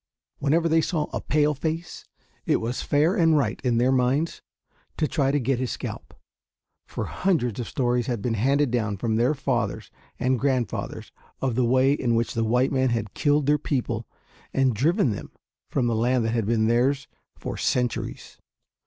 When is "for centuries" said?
17.37-18.39